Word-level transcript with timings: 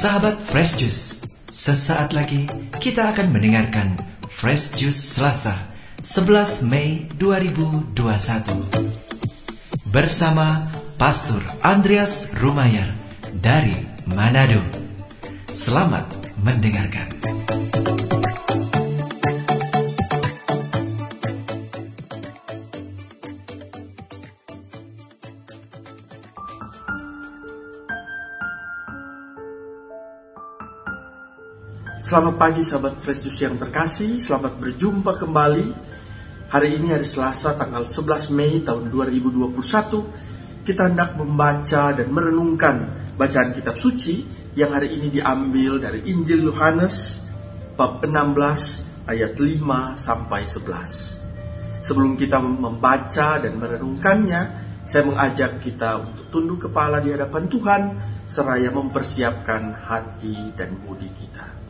Sahabat 0.00 0.40
Fresh 0.40 0.80
Juice, 0.80 1.20
sesaat 1.52 2.16
lagi 2.16 2.48
kita 2.80 3.12
akan 3.12 3.36
mendengarkan 3.36 4.00
Fresh 4.32 4.80
Juice 4.80 4.96
Selasa 4.96 5.52
11 6.00 6.64
Mei 6.64 7.04
2021 7.20 7.92
bersama 9.92 10.72
Pastor 10.96 11.44
Andreas 11.60 12.32
Rumayar 12.32 12.88
dari 13.44 13.76
Manado. 14.08 14.64
Selamat 15.52 16.08
mendengarkan. 16.40 17.12
Selamat 32.10 32.42
pagi 32.42 32.66
sahabat 32.66 32.98
Fresh 32.98 33.22
Juice 33.22 33.46
yang 33.46 33.54
terkasih, 33.54 34.18
selamat 34.18 34.58
berjumpa 34.58 35.14
kembali. 35.14 35.66
Hari 36.50 36.68
ini 36.74 36.90
hari 36.90 37.06
Selasa 37.06 37.54
tanggal 37.54 37.86
11 37.86 38.34
Mei 38.34 38.66
tahun 38.66 38.90
2021. 38.90 40.66
Kita 40.66 40.90
hendak 40.90 41.14
membaca 41.14 41.94
dan 41.94 42.10
merenungkan 42.10 42.76
bacaan 43.14 43.54
kitab 43.54 43.78
suci 43.78 44.26
yang 44.58 44.74
hari 44.74 44.98
ini 44.98 45.22
diambil 45.22 45.78
dari 45.78 46.02
Injil 46.10 46.50
Yohanes 46.50 47.22
bab 47.78 48.02
16 48.02 49.06
ayat 49.06 49.38
5 49.38 49.94
sampai 49.94 50.42
11. 50.42 51.86
Sebelum 51.86 52.18
kita 52.18 52.42
membaca 52.42 53.38
dan 53.38 53.54
merenungkannya, 53.54 54.42
saya 54.82 55.06
mengajak 55.06 55.62
kita 55.62 56.02
untuk 56.02 56.26
tunduk 56.34 56.66
kepala 56.66 56.98
di 56.98 57.14
hadapan 57.14 57.46
Tuhan 57.46 57.82
seraya 58.26 58.74
mempersiapkan 58.74 59.78
hati 59.78 60.58
dan 60.58 60.74
budi 60.82 61.06
kita. 61.14 61.69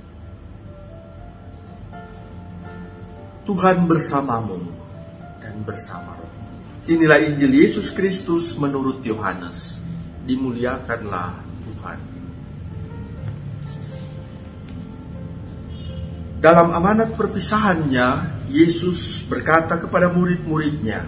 Tuhan 3.48 3.88
bersamamu 3.88 4.60
dan 5.40 5.64
bersama 5.64 6.12
roh. 6.20 6.32
Inilah 6.84 7.24
Injil 7.24 7.56
Yesus 7.56 7.88
Kristus 7.88 8.52
menurut 8.60 9.00
Yohanes. 9.00 9.80
Dimuliakanlah 10.28 11.40
Tuhan. 11.64 11.98
Dalam 16.40 16.72
amanat 16.72 17.16
perpisahannya, 17.16 18.40
Yesus 18.48 19.24
berkata 19.28 19.76
kepada 19.76 20.08
murid-muridnya, 20.08 21.04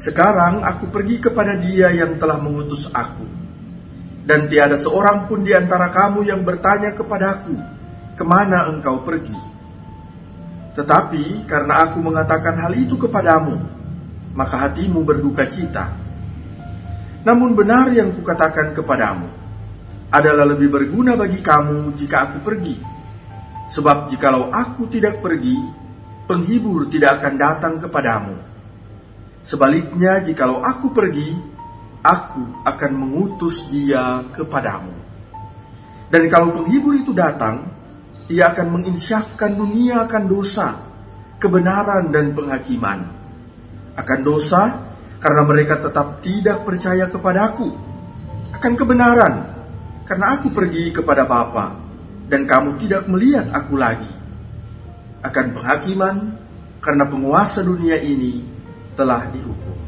Sekarang 0.00 0.64
aku 0.64 0.88
pergi 0.88 1.20
kepada 1.20 1.56
dia 1.60 1.92
yang 1.92 2.16
telah 2.16 2.40
mengutus 2.40 2.88
aku. 2.88 3.24
Dan 4.24 4.48
tiada 4.48 4.76
seorang 4.76 5.28
pun 5.28 5.44
di 5.44 5.52
antara 5.56 5.88
kamu 5.92 6.24
yang 6.24 6.40
bertanya 6.44 6.92
kepadaku, 6.96 7.56
Ke 8.16 8.24
mana 8.24 8.68
engkau 8.72 9.04
pergi? 9.04 9.57
Tetapi 10.78 11.42
karena 11.50 11.90
aku 11.90 11.98
mengatakan 11.98 12.54
hal 12.54 12.70
itu 12.78 12.94
kepadamu, 12.94 13.58
maka 14.38 14.70
hatimu 14.70 15.02
berduka 15.02 15.42
cita. 15.50 15.90
Namun 17.26 17.58
benar 17.58 17.90
yang 17.90 18.14
kukatakan 18.14 18.78
kepadamu 18.78 19.26
adalah 20.14 20.46
lebih 20.46 20.70
berguna 20.70 21.18
bagi 21.18 21.42
kamu 21.42 21.98
jika 21.98 22.30
aku 22.30 22.46
pergi. 22.46 22.78
Sebab 23.74 24.06
jikalau 24.06 24.54
aku 24.54 24.86
tidak 24.86 25.18
pergi, 25.18 25.58
penghibur 26.30 26.86
tidak 26.86 27.20
akan 27.20 27.34
datang 27.34 27.74
kepadamu. 27.82 28.38
Sebaliknya 29.42 30.22
jikalau 30.22 30.62
aku 30.62 30.94
pergi, 30.94 31.34
aku 32.06 32.62
akan 32.62 32.92
mengutus 32.94 33.66
dia 33.66 34.22
kepadamu. 34.30 34.94
Dan 36.06 36.30
kalau 36.30 36.54
penghibur 36.54 36.94
itu 36.94 37.10
datang, 37.10 37.66
ia 38.28 38.52
akan 38.52 38.68
menginsyafkan 38.80 39.56
dunia 39.56 40.04
akan 40.04 40.24
dosa, 40.28 40.68
kebenaran 41.40 42.12
dan 42.12 42.36
penghakiman. 42.36 43.00
Akan 43.96 44.20
dosa 44.20 44.88
karena 45.18 45.42
mereka 45.48 45.80
tetap 45.80 46.20
tidak 46.20 46.62
percaya 46.62 47.08
kepadaku. 47.08 47.72
Akan 48.52 48.76
kebenaran 48.76 49.34
karena 50.04 50.38
aku 50.38 50.52
pergi 50.52 50.92
kepada 50.92 51.24
Bapa 51.24 51.76
dan 52.28 52.44
kamu 52.44 52.76
tidak 52.84 53.08
melihat 53.08 53.48
aku 53.50 53.74
lagi. 53.80 54.12
Akan 55.24 55.56
penghakiman 55.56 56.36
karena 56.84 57.04
penguasa 57.08 57.64
dunia 57.64 57.96
ini 57.98 58.44
telah 58.94 59.26
dihukum. 59.32 59.78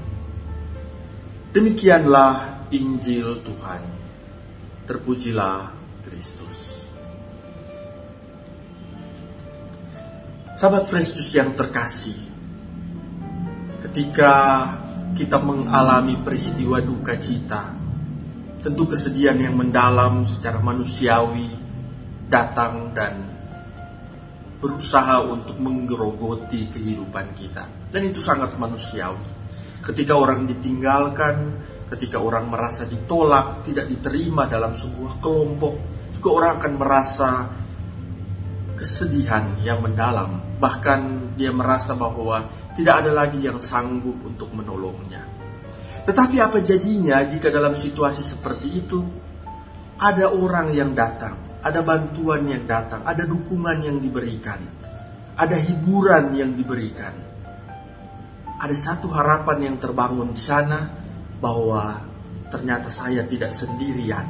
Demikianlah 1.53 2.67
Injil 2.73 3.43
Tuhan. 3.45 3.83
Terpujilah 4.87 5.71
Kristus. 6.03 6.91
Sahabat 10.61 10.93
Juice 10.93 11.41
yang 11.41 11.57
terkasih, 11.57 12.21
ketika 13.81 14.33
kita 15.17 15.41
mengalami 15.41 16.21
peristiwa 16.21 16.85
duka 16.85 17.17
cita, 17.17 17.73
tentu 18.61 18.85
kesedihan 18.85 19.41
yang 19.41 19.57
mendalam 19.57 20.21
secara 20.29 20.61
manusiawi 20.61 21.49
datang 22.29 22.93
dan 22.93 23.25
berusaha 24.61 25.25
untuk 25.33 25.57
menggerogoti 25.57 26.69
kehidupan 26.69 27.33
kita. 27.41 27.89
Dan 27.89 28.13
itu 28.13 28.21
sangat 28.21 28.53
manusiawi. 28.61 29.33
Ketika 29.81 30.13
orang 30.13 30.45
ditinggalkan, 30.45 31.57
ketika 31.89 32.21
orang 32.21 32.53
merasa 32.53 32.85
ditolak, 32.85 33.65
tidak 33.65 33.89
diterima 33.89 34.45
dalam 34.45 34.77
sebuah 34.77 35.25
kelompok, 35.25 35.75
juga 36.13 36.29
orang 36.37 36.53
akan 36.61 36.73
merasa 36.77 37.31
kesedihan 38.81 39.61
yang 39.61 39.85
mendalam. 39.85 40.57
Bahkan 40.57 41.33
dia 41.37 41.53
merasa 41.53 41.93
bahwa 41.93 42.49
tidak 42.73 43.05
ada 43.05 43.13
lagi 43.13 43.45
yang 43.45 43.61
sanggup 43.61 44.17
untuk 44.25 44.49
menolongnya. 44.57 45.29
Tetapi 46.09 46.41
apa 46.41 46.65
jadinya 46.65 47.21
jika 47.29 47.53
dalam 47.53 47.77
situasi 47.77 48.25
seperti 48.25 48.69
itu 48.73 49.05
ada 50.01 50.33
orang 50.33 50.73
yang 50.73 50.97
datang, 50.97 51.61
ada 51.61 51.85
bantuan 51.85 52.49
yang 52.49 52.65
datang, 52.65 53.05
ada 53.05 53.29
dukungan 53.29 53.85
yang 53.85 54.01
diberikan, 54.01 54.65
ada 55.37 55.61
hiburan 55.61 56.33
yang 56.33 56.57
diberikan. 56.57 57.29
Ada 58.61 58.77
satu 58.77 59.09
harapan 59.13 59.73
yang 59.73 59.77
terbangun 59.81 60.37
di 60.37 60.41
sana 60.41 60.89
bahwa 61.41 62.01
ternyata 62.53 62.93
saya 62.93 63.25
tidak 63.25 63.53
sendirian. 63.57 64.25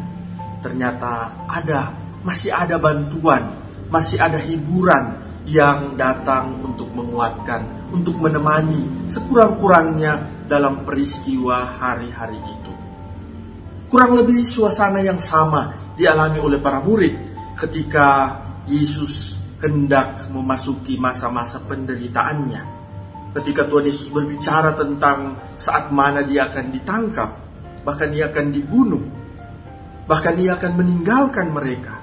Ternyata 0.63 1.35
ada 1.51 1.95
masih 2.23 2.55
ada 2.55 2.79
bantuan 2.79 3.60
masih 3.91 4.23
ada 4.23 4.39
hiburan 4.39 5.19
yang 5.51 5.99
datang 5.99 6.63
untuk 6.63 6.95
menguatkan, 6.95 7.91
untuk 7.91 8.23
menemani 8.23 9.11
sekurang-kurangnya 9.11 10.47
dalam 10.47 10.87
peristiwa 10.87 11.75
hari-hari 11.79 12.39
itu. 12.39 12.73
Kurang 13.91 14.15
lebih 14.23 14.47
suasana 14.47 15.03
yang 15.03 15.19
sama 15.19 15.95
dialami 15.99 16.39
oleh 16.39 16.59
para 16.63 16.79
murid 16.79 17.15
ketika 17.59 18.39
Yesus 18.71 19.35
hendak 19.59 20.31
memasuki 20.31 20.95
masa-masa 20.95 21.59
penderitaannya. 21.67 22.79
Ketika 23.31 23.67
Tuhan 23.67 23.87
Yesus 23.87 24.11
berbicara 24.11 24.75
tentang 24.75 25.39
saat 25.59 25.91
mana 25.91 26.23
dia 26.23 26.51
akan 26.51 26.67
ditangkap, 26.71 27.31
bahkan 27.83 28.11
dia 28.11 28.31
akan 28.31 28.47
dibunuh, 28.51 29.03
bahkan 30.07 30.35
dia 30.35 30.55
akan 30.59 30.73
meninggalkan 30.79 31.51
mereka 31.51 32.00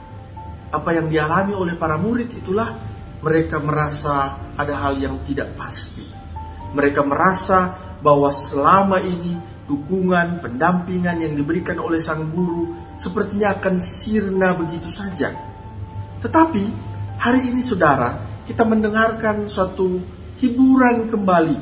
apa 0.68 0.90
yang 0.92 1.08
dialami 1.08 1.56
oleh 1.56 1.76
para 1.80 1.96
murid 1.96 2.32
itulah 2.36 2.76
mereka 3.24 3.58
merasa 3.58 4.38
ada 4.54 4.74
hal 4.78 5.00
yang 5.00 5.24
tidak 5.24 5.56
pasti. 5.56 6.06
Mereka 6.76 7.02
merasa 7.08 7.74
bahwa 8.04 8.30
selama 8.30 9.00
ini 9.02 9.36
dukungan, 9.66 10.44
pendampingan 10.44 11.24
yang 11.24 11.34
diberikan 11.36 11.80
oleh 11.80 12.00
sang 12.00 12.30
guru 12.32 12.72
sepertinya 13.00 13.58
akan 13.58 13.76
sirna 13.80 14.56
begitu 14.56 14.88
saja. 14.92 15.34
Tetapi 16.20 16.64
hari 17.20 17.52
ini 17.52 17.62
saudara, 17.62 18.44
kita 18.48 18.64
mendengarkan 18.64 19.52
suatu 19.52 20.02
hiburan 20.40 21.10
kembali 21.10 21.58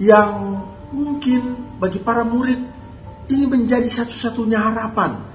yang 0.00 0.62
mungkin 0.90 1.76
bagi 1.78 2.00
para 2.00 2.24
murid 2.24 2.60
ini 3.30 3.44
menjadi 3.46 3.86
satu-satunya 3.86 4.58
harapan 4.58 5.29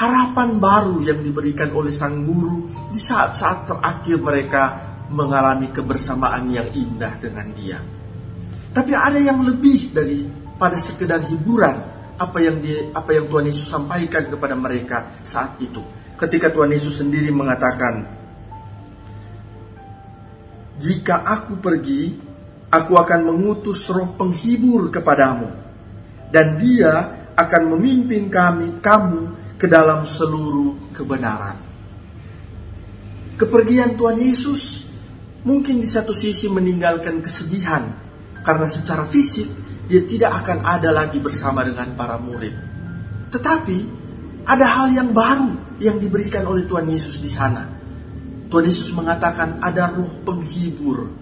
harapan 0.00 0.56
baru 0.56 1.04
yang 1.04 1.20
diberikan 1.20 1.68
oleh 1.76 1.92
sang 1.92 2.24
guru 2.24 2.72
di 2.88 2.96
saat-saat 2.96 3.68
terakhir 3.68 4.16
mereka 4.16 4.62
mengalami 5.12 5.68
kebersamaan 5.68 6.48
yang 6.48 6.72
indah 6.72 7.20
dengan 7.20 7.52
dia. 7.52 7.78
Tapi 8.72 8.96
ada 8.96 9.20
yang 9.20 9.44
lebih 9.44 9.92
dari 9.92 10.24
pada 10.56 10.80
sekedar 10.80 11.20
hiburan 11.28 11.76
apa 12.16 12.38
yang 12.40 12.64
di, 12.64 12.72
apa 12.96 13.12
yang 13.12 13.28
Tuhan 13.28 13.52
Yesus 13.52 13.68
sampaikan 13.68 14.24
kepada 14.32 14.56
mereka 14.56 15.20
saat 15.20 15.60
itu. 15.60 15.84
Ketika 16.16 16.48
Tuhan 16.48 16.72
Yesus 16.72 17.04
sendiri 17.04 17.28
mengatakan, 17.28 18.08
"Jika 20.80 21.28
aku 21.28 21.60
pergi, 21.60 22.16
aku 22.72 22.92
akan 22.96 23.20
mengutus 23.28 23.84
roh 23.92 24.16
penghibur 24.16 24.88
kepadamu 24.88 25.48
dan 26.32 26.56
dia 26.56 27.20
akan 27.34 27.62
memimpin 27.76 28.30
kami 28.30 28.78
kamu 28.78 29.29
ke 29.60 29.68
dalam 29.68 30.08
seluruh 30.08 30.88
kebenaran. 30.96 31.60
Kepergian 33.36 34.00
Tuhan 34.00 34.16
Yesus 34.16 34.88
mungkin 35.44 35.84
di 35.84 35.88
satu 35.88 36.16
sisi 36.16 36.48
meninggalkan 36.48 37.20
kesedihan 37.20 37.92
karena 38.40 38.64
secara 38.64 39.04
fisik 39.04 39.48
dia 39.84 40.00
tidak 40.08 40.44
akan 40.44 40.64
ada 40.64 40.88
lagi 40.88 41.20
bersama 41.20 41.60
dengan 41.60 41.92
para 41.92 42.16
murid. 42.16 42.56
Tetapi 43.28 43.78
ada 44.48 44.66
hal 44.80 44.96
yang 44.96 45.12
baru 45.12 45.76
yang 45.76 46.00
diberikan 46.00 46.48
oleh 46.48 46.64
Tuhan 46.64 46.88
Yesus 46.88 47.20
di 47.20 47.28
sana. 47.28 47.68
Tuhan 48.48 48.64
Yesus 48.64 48.96
mengatakan 48.96 49.60
ada 49.60 49.92
roh 49.92 50.24
penghibur. 50.24 51.12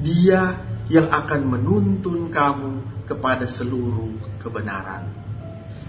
Dia 0.00 0.56
yang 0.88 1.12
akan 1.12 1.40
menuntun 1.44 2.32
kamu 2.32 3.04
kepada 3.04 3.44
seluruh 3.44 4.40
kebenaran. 4.40 5.27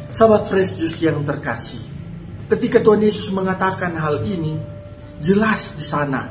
Sahabat 0.10 0.50
Fresh 0.50 0.82
Juice 0.82 0.98
yang 1.06 1.22
terkasih, 1.22 1.82
ketika 2.50 2.82
Tuhan 2.82 3.06
Yesus 3.06 3.30
mengatakan 3.30 3.94
hal 3.94 4.26
ini, 4.26 4.58
jelas 5.22 5.78
di 5.78 5.86
sana 5.86 6.26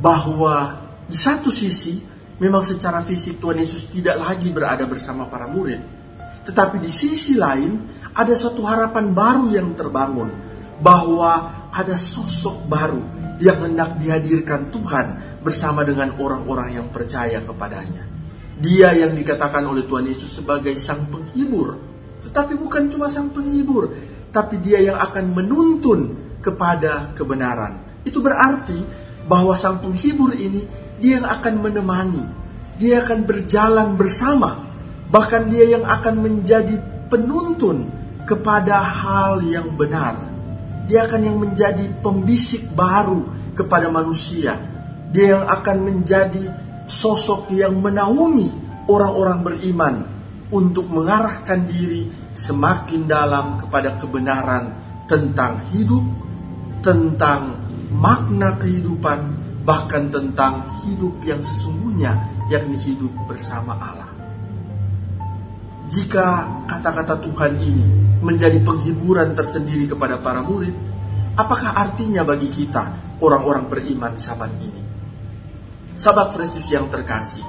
bahwa 0.00 0.80
di 1.04 1.18
satu 1.18 1.52
sisi 1.52 2.00
memang 2.40 2.64
secara 2.64 3.04
fisik 3.04 3.36
Tuhan 3.36 3.60
Yesus 3.60 3.90
tidak 3.92 4.16
lagi 4.16 4.48
berada 4.48 4.88
bersama 4.88 5.28
para 5.28 5.44
murid. 5.44 5.82
Tetapi 6.48 6.80
di 6.80 6.88
sisi 6.88 7.36
lain 7.36 7.84
ada 8.16 8.32
suatu 8.32 8.64
harapan 8.64 9.12
baru 9.12 9.52
yang 9.52 9.76
terbangun 9.76 10.32
bahwa 10.80 11.68
ada 11.68 12.00
sosok 12.00 12.64
baru 12.64 13.02
yang 13.44 13.60
hendak 13.60 14.00
dihadirkan 14.00 14.72
Tuhan 14.72 15.06
bersama 15.44 15.84
dengan 15.84 16.16
orang-orang 16.16 16.80
yang 16.80 16.88
percaya 16.88 17.44
kepadanya. 17.44 18.08
Dia 18.58 18.90
yang 18.96 19.14
dikatakan 19.14 19.62
oleh 19.62 19.86
Tuhan 19.86 20.10
Yesus 20.10 20.42
sebagai 20.42 20.74
sang 20.82 21.06
penghibur. 21.06 21.87
Tetapi 22.28 22.60
bukan 22.60 22.92
cuma 22.92 23.08
sang 23.08 23.32
penghibur, 23.32 23.88
tapi 24.28 24.60
dia 24.60 24.84
yang 24.84 25.00
akan 25.00 25.32
menuntun 25.32 26.00
kepada 26.44 27.16
kebenaran. 27.16 28.04
Itu 28.04 28.20
berarti 28.20 28.76
bahwa 29.24 29.56
sang 29.56 29.80
penghibur 29.80 30.36
ini 30.36 30.64
dia 31.00 31.18
yang 31.20 31.26
akan 31.26 31.54
menemani, 31.64 32.24
dia 32.76 33.00
akan 33.00 33.24
berjalan 33.24 33.96
bersama, 33.96 34.68
bahkan 35.08 35.48
dia 35.48 35.72
yang 35.72 35.88
akan 35.88 36.14
menjadi 36.20 36.76
penuntun 37.08 37.88
kepada 38.28 38.76
hal 38.76 39.40
yang 39.40 39.72
benar. 39.72 40.28
Dia 40.84 41.08
akan 41.08 41.20
yang 41.20 41.38
menjadi 41.40 41.84
pembisik 42.04 42.68
baru 42.76 43.52
kepada 43.56 43.88
manusia. 43.88 44.56
Dia 45.08 45.36
yang 45.40 45.44
akan 45.48 45.76
menjadi 45.84 46.44
sosok 46.88 47.52
yang 47.52 47.76
menaungi 47.80 48.48
orang-orang 48.88 49.38
beriman 49.44 49.94
untuk 50.48 50.88
mengarahkan 50.88 51.68
diri 51.68 52.08
semakin 52.38 53.10
dalam 53.10 53.58
kepada 53.58 53.98
kebenaran 53.98 54.78
tentang 55.10 55.66
hidup, 55.74 56.06
tentang 56.80 57.66
makna 57.90 58.54
kehidupan, 58.62 59.18
bahkan 59.66 60.06
tentang 60.08 60.84
hidup 60.86 61.18
yang 61.26 61.42
sesungguhnya, 61.42 62.14
yakni 62.46 62.78
hidup 62.78 63.10
bersama 63.26 63.74
Allah. 63.74 64.12
Jika 65.88 66.26
kata-kata 66.68 67.16
Tuhan 67.24 67.58
ini 67.58 67.86
menjadi 68.20 68.60
penghiburan 68.60 69.32
tersendiri 69.32 69.88
kepada 69.88 70.20
para 70.20 70.44
murid, 70.44 70.76
apakah 71.34 71.74
artinya 71.74 72.22
bagi 72.22 72.46
kita 72.52 73.16
orang-orang 73.24 73.66
beriman 73.72 74.12
zaman 74.14 74.52
ini? 74.60 74.82
Sahabat 75.98 76.36
Kristus 76.36 76.68
yang 76.70 76.92
terkasih, 76.92 77.42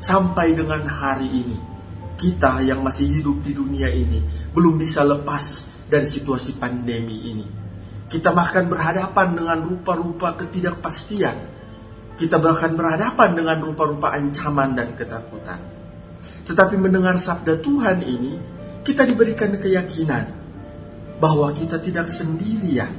sampai 0.00 0.56
dengan 0.56 0.88
hari 0.88 1.28
ini, 1.28 1.75
kita 2.16 2.64
yang 2.64 2.80
masih 2.80 3.08
hidup 3.20 3.44
di 3.44 3.52
dunia 3.52 3.92
ini 3.92 4.50
belum 4.52 4.80
bisa 4.80 5.04
lepas 5.04 5.68
dari 5.86 6.08
situasi 6.08 6.56
pandemi 6.56 7.16
ini 7.30 7.66
kita 8.06 8.30
bahkan 8.30 8.70
berhadapan 8.70 9.34
dengan 9.34 9.58
rupa-rupa 9.66 10.38
ketidakpastian. 10.38 11.36
Kita 12.16 12.38
bahkan 12.38 12.78
berhadapan 12.78 13.34
dengan 13.34 13.58
rupa-rupa 13.66 14.14
ancaman 14.14 14.78
dan 14.78 14.94
ketakutan. 14.94 15.58
Tetapi 16.46 16.78
mendengar 16.78 17.18
sabda 17.18 17.58
Tuhan 17.58 18.06
ini, 18.06 18.38
kita 18.86 19.02
diberikan 19.02 19.58
keyakinan 19.58 20.24
bahwa 21.18 21.50
kita 21.50 21.82
tidak 21.82 22.06
sendirian. 22.06 22.94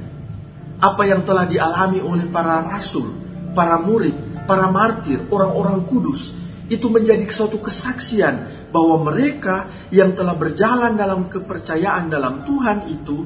Apa 0.78 1.08
yang 1.08 1.24
telah 1.24 1.48
dialami 1.48 2.04
oleh 2.04 2.28
para 2.28 2.62
rasul, 2.62 3.16
para 3.56 3.80
murid, 3.80 4.46
para 4.46 4.68
martir, 4.70 5.24
orang-orang 5.32 5.88
kudus, 5.88 6.36
itu 6.68 6.92
menjadi 6.92 7.24
suatu 7.32 7.64
kesaksian 7.64 8.67
bahwa 8.72 9.12
mereka 9.12 9.88
yang 9.94 10.14
telah 10.14 10.36
berjalan 10.36 11.00
dalam 11.00 11.32
kepercayaan 11.32 12.12
dalam 12.12 12.44
Tuhan 12.44 12.92
itu 12.92 13.18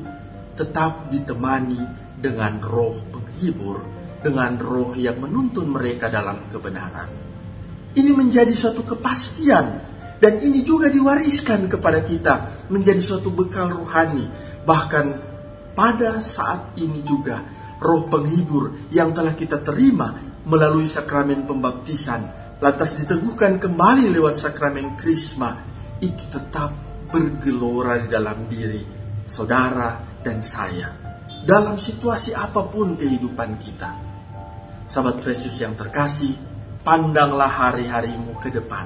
tetap 0.54 1.10
ditemani 1.10 1.82
dengan 2.22 2.62
roh 2.62 3.02
penghibur, 3.10 3.82
dengan 4.22 4.56
roh 4.62 4.94
yang 4.94 5.18
menuntun 5.18 5.74
mereka 5.74 6.14
dalam 6.14 6.46
kebenaran. 6.54 7.10
Ini 7.92 8.12
menjadi 8.14 8.54
suatu 8.54 8.86
kepastian 8.86 9.66
dan 10.22 10.34
ini 10.40 10.62
juga 10.62 10.88
diwariskan 10.88 11.66
kepada 11.66 12.06
kita 12.06 12.68
menjadi 12.70 13.02
suatu 13.02 13.34
bekal 13.34 13.74
rohani. 13.74 14.30
Bahkan 14.62 15.06
pada 15.74 16.22
saat 16.22 16.78
ini 16.78 17.02
juga 17.02 17.42
roh 17.82 18.06
penghibur 18.06 18.94
yang 18.94 19.12
telah 19.18 19.34
kita 19.34 19.66
terima 19.66 20.14
melalui 20.46 20.86
sakramen 20.86 21.50
pembaptisan 21.50 22.41
lantas 22.62 22.94
diteguhkan 23.02 23.58
kembali 23.58 24.14
lewat 24.14 24.38
sakramen 24.38 24.94
krisma 24.94 25.58
itu 25.98 26.30
tetap 26.30 26.78
bergelora 27.10 28.06
di 28.06 28.08
dalam 28.08 28.46
diri 28.46 28.86
saudara 29.26 30.22
dan 30.22 30.46
saya 30.46 31.02
dalam 31.42 31.82
situasi 31.82 32.38
apa 32.38 32.70
pun 32.70 32.94
kehidupan 32.94 33.58
kita. 33.58 33.92
Sahabat 34.86 35.26
Yesus 35.26 35.58
yang 35.58 35.74
terkasih, 35.74 36.38
pandanglah 36.86 37.50
hari-harimu 37.50 38.38
ke 38.38 38.54
depan. 38.54 38.86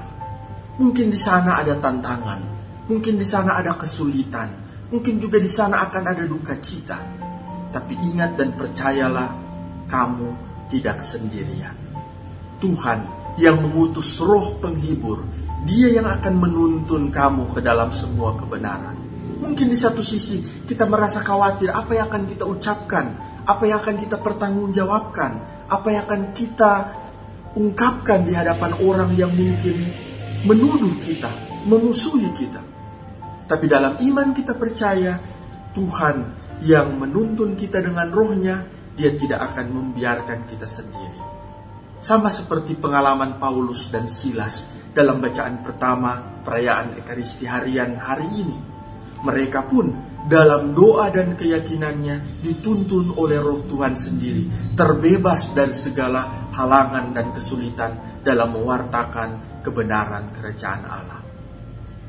Mungkin 0.80 1.12
di 1.12 1.20
sana 1.20 1.60
ada 1.60 1.76
tantangan, 1.76 2.40
mungkin 2.88 3.20
di 3.20 3.26
sana 3.28 3.60
ada 3.60 3.76
kesulitan, 3.76 4.56
mungkin 4.88 5.20
juga 5.20 5.36
di 5.36 5.50
sana 5.52 5.84
akan 5.88 6.04
ada 6.16 6.24
duka 6.24 6.56
cita. 6.56 6.96
Tapi 7.74 7.92
ingat 8.08 8.40
dan 8.40 8.56
percayalah, 8.56 9.28
kamu 9.84 10.30
tidak 10.72 11.04
sendirian. 11.04 11.76
Tuhan 12.56 13.25
yang 13.36 13.60
mengutus 13.60 14.16
roh 14.20 14.56
penghibur, 14.60 15.24
dia 15.68 15.92
yang 15.92 16.08
akan 16.08 16.34
menuntun 16.36 17.12
kamu 17.12 17.52
ke 17.52 17.60
dalam 17.60 17.92
semua 17.92 18.36
kebenaran. 18.38 18.96
Mungkin 19.36 19.68
di 19.68 19.76
satu 19.76 20.00
sisi 20.00 20.40
kita 20.64 20.88
merasa 20.88 21.20
khawatir 21.20 21.68
apa 21.68 21.92
yang 21.92 22.08
akan 22.08 22.24
kita 22.24 22.44
ucapkan, 22.48 23.06
apa 23.44 23.62
yang 23.68 23.78
akan 23.84 23.96
kita 24.00 24.16
pertanggungjawabkan, 24.24 25.32
apa 25.68 25.86
yang 25.92 26.02
akan 26.08 26.22
kita 26.32 26.72
ungkapkan 27.56 28.24
di 28.24 28.32
hadapan 28.32 28.72
orang 28.80 29.10
yang 29.16 29.32
mungkin 29.32 29.92
menuduh 30.44 30.92
kita, 31.04 31.28
memusuhi 31.68 32.30
kita. 32.36 32.62
Tapi 33.46 33.64
dalam 33.68 34.00
iman 34.00 34.28
kita 34.32 34.56
percaya 34.56 35.20
Tuhan 35.76 36.16
yang 36.64 36.96
menuntun 36.96 37.54
kita 37.54 37.84
dengan 37.84 38.08
rohnya, 38.08 38.64
dia 38.96 39.12
tidak 39.12 39.52
akan 39.52 39.66
membiarkan 39.76 40.48
kita 40.48 40.64
sendiri. 40.64 41.25
Sama 42.06 42.30
seperti 42.30 42.78
pengalaman 42.78 43.34
Paulus 43.42 43.90
dan 43.90 44.06
Silas 44.06 44.70
dalam 44.94 45.18
bacaan 45.18 45.58
pertama 45.58 46.38
perayaan 46.46 47.02
Ekaristi 47.02 47.50
harian 47.50 47.98
hari 47.98 48.30
ini 48.30 48.58
mereka 49.26 49.66
pun 49.66 49.90
dalam 50.30 50.70
doa 50.70 51.10
dan 51.10 51.34
keyakinannya 51.34 52.46
dituntun 52.46 53.10
oleh 53.18 53.42
roh 53.42 53.58
Tuhan 53.66 53.98
sendiri, 53.98 54.74
terbebas 54.78 55.50
dari 55.50 55.74
segala 55.74 56.50
halangan 56.54 57.10
dan 57.10 57.34
kesulitan 57.34 58.22
dalam 58.22 58.54
mewartakan 58.54 59.62
kebenaran 59.66 60.30
kerajaan 60.30 60.82
Allah. 60.86 61.20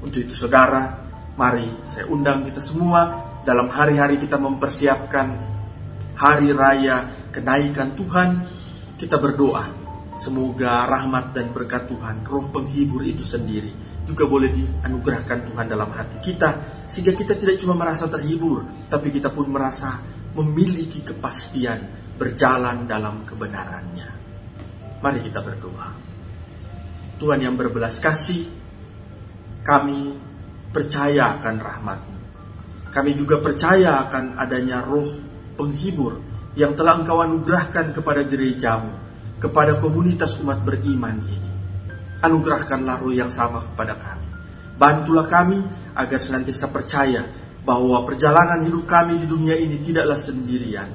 Untuk 0.06 0.30
itu 0.30 0.34
saudara, 0.34 0.94
mari 1.42 1.74
saya 1.90 2.06
undang 2.06 2.46
kita 2.46 2.62
semua 2.62 3.34
dalam 3.42 3.66
hari-hari 3.70 4.22
kita 4.22 4.38
mempersiapkan 4.38 5.28
hari 6.18 6.54
raya 6.54 7.30
kenaikan 7.34 7.98
Tuhan, 7.98 8.30
kita 8.98 9.22
berdoa. 9.22 9.77
Semoga 10.18 10.90
rahmat 10.90 11.38
dan 11.38 11.54
berkat 11.54 11.86
Tuhan, 11.86 12.26
roh 12.26 12.50
penghibur 12.50 13.06
itu 13.06 13.22
sendiri 13.22 13.88
juga 14.08 14.24
boleh 14.24 14.50
dianugerahkan 14.56 15.52
Tuhan 15.52 15.68
dalam 15.68 15.92
hati 15.92 16.24
kita 16.24 16.50
sehingga 16.88 17.12
kita 17.12 17.36
tidak 17.36 17.60
cuma 17.60 17.76
merasa 17.76 18.08
terhibur 18.08 18.64
tapi 18.88 19.12
kita 19.12 19.28
pun 19.36 19.52
merasa 19.52 20.00
memiliki 20.32 21.04
kepastian 21.04 21.92
berjalan 22.16 22.88
dalam 22.88 23.28
kebenarannya. 23.28 24.10
Mari 25.04 25.20
kita 25.28 25.44
berdoa. 25.44 25.92
Tuhan 27.18 27.40
yang 27.44 27.60
berbelas 27.60 28.00
kasih, 28.00 28.48
kami 29.62 30.16
percaya 30.72 31.38
akan 31.38 31.56
rahmat-Mu. 31.60 32.18
Kami 32.94 33.12
juga 33.14 33.38
percaya 33.44 34.08
akan 34.08 34.40
adanya 34.40 34.82
roh 34.82 35.06
penghibur 35.58 36.22
yang 36.58 36.74
telah 36.74 36.98
Engkau 36.98 37.22
anugerahkan 37.22 37.94
kepada 37.94 38.26
gerejamu, 38.26 38.94
kepada 39.38 39.78
komunitas 39.78 40.38
umat 40.42 40.66
beriman 40.66 41.18
ini 41.26 41.48
anugerahkanlah 42.22 43.02
roh 43.02 43.14
yang 43.14 43.30
sama 43.30 43.62
kepada 43.62 43.94
kami. 43.98 44.28
Bantulah 44.78 45.26
kami 45.26 45.58
agar 45.98 46.20
senantiasa 46.22 46.70
percaya 46.70 47.26
bahwa 47.66 48.06
perjalanan 48.06 48.64
hidup 48.66 48.86
kami 48.86 49.22
di 49.22 49.28
dunia 49.28 49.58
ini 49.58 49.82
tidaklah 49.82 50.18
sendirian. 50.18 50.90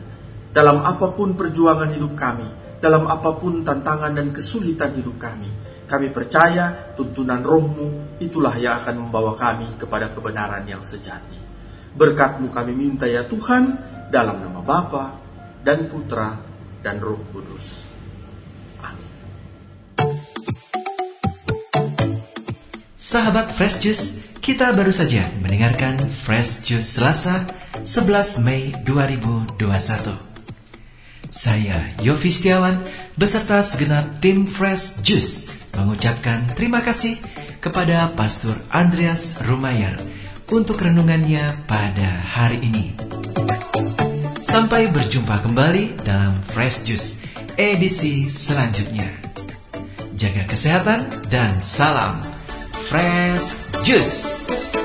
dalam 0.52 0.84
apa 0.84 1.16
pun 1.16 1.32
perjuangan 1.32 1.96
hidup 1.96 2.12
kami, 2.12 2.44
dalam 2.76 3.08
apa 3.08 3.40
pun 3.40 3.64
tantangan 3.64 4.12
dan 4.12 4.36
kesulitan 4.36 4.92
hidup 5.00 5.16
kami. 5.16 5.48
Kami 5.88 6.12
percaya 6.12 6.92
tuntunan 6.92 7.40
rohmu 7.40 8.20
itulah 8.20 8.52
yang 8.60 8.84
akan 8.84 9.08
membawa 9.08 9.32
kami 9.32 9.80
kepada 9.80 10.12
kebenaran 10.12 10.68
yang 10.68 10.84
sejati. 10.84 11.40
Berkatmu 11.96 12.52
kami 12.52 12.76
minta 12.76 13.08
ya 13.08 13.24
Tuhan, 13.24 13.64
dalam 14.12 14.44
nama 14.44 14.60
Bapa 14.60 15.04
dan 15.64 15.88
Putra 15.88 16.36
dan 16.84 17.00
Roh 17.00 17.20
Kudus. 17.32 17.91
Amin. 18.82 19.12
Sahabat 23.02 23.50
Fresh 23.50 23.82
Juice, 23.82 24.04
kita 24.38 24.70
baru 24.78 24.94
saja 24.94 25.26
mendengarkan 25.42 26.06
Fresh 26.06 26.70
Juice 26.70 26.98
Selasa 26.98 27.42
11 27.82 28.46
Mei 28.46 28.70
2021. 28.86 29.58
Saya 31.32 31.90
Yofi 31.98 32.30
Setiawan 32.30 32.78
beserta 33.18 33.58
segenap 33.66 34.22
tim 34.22 34.46
Fresh 34.46 35.02
Juice 35.02 35.50
mengucapkan 35.74 36.46
terima 36.54 36.78
kasih 36.78 37.18
kepada 37.58 38.12
Pastor 38.14 38.54
Andreas 38.70 39.40
Rumayar 39.40 39.98
untuk 40.52 40.78
renungannya 40.78 41.64
pada 41.64 42.22
hari 42.22 42.60
ini. 42.62 42.86
Sampai 44.44 44.92
berjumpa 44.92 45.40
kembali 45.40 46.04
dalam 46.04 46.36
Fresh 46.52 46.84
Juice 46.86 47.24
edisi 47.62 48.26
selanjutnya. 48.26 49.06
Jaga 50.18 50.50
kesehatan 50.50 51.30
dan 51.30 51.62
salam 51.62 52.18
Fresh 52.90 53.62
Juice. 53.86 54.81